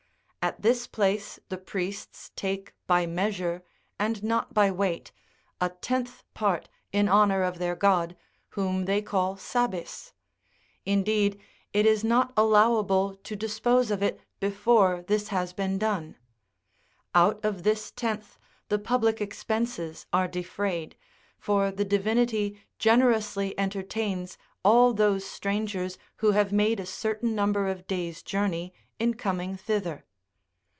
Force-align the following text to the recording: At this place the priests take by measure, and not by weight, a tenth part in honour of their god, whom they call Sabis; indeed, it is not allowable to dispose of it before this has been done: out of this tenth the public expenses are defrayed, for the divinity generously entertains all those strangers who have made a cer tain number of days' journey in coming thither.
At 0.43 0.63
this 0.63 0.87
place 0.87 1.39
the 1.49 1.57
priests 1.59 2.31
take 2.35 2.73
by 2.87 3.05
measure, 3.05 3.61
and 3.99 4.23
not 4.23 4.55
by 4.55 4.71
weight, 4.71 5.11
a 5.61 5.69
tenth 5.69 6.23
part 6.33 6.67
in 6.91 7.07
honour 7.07 7.43
of 7.43 7.59
their 7.59 7.75
god, 7.75 8.17
whom 8.49 8.85
they 8.85 9.03
call 9.03 9.37
Sabis; 9.37 10.13
indeed, 10.83 11.39
it 11.73 11.85
is 11.85 12.03
not 12.03 12.33
allowable 12.35 13.13
to 13.17 13.35
dispose 13.35 13.91
of 13.91 14.01
it 14.01 14.19
before 14.39 15.03
this 15.07 15.27
has 15.27 15.53
been 15.53 15.77
done: 15.77 16.15
out 17.13 17.39
of 17.45 17.61
this 17.61 17.91
tenth 17.91 18.39
the 18.69 18.79
public 18.79 19.21
expenses 19.21 20.07
are 20.11 20.27
defrayed, 20.27 20.95
for 21.37 21.69
the 21.69 21.85
divinity 21.85 22.59
generously 22.79 23.53
entertains 23.59 24.39
all 24.65 24.91
those 24.91 25.23
strangers 25.23 25.99
who 26.15 26.31
have 26.31 26.51
made 26.51 26.79
a 26.79 26.85
cer 26.87 27.13
tain 27.13 27.35
number 27.35 27.67
of 27.67 27.85
days' 27.85 28.23
journey 28.23 28.73
in 28.97 29.13
coming 29.13 29.55
thither. 29.55 30.03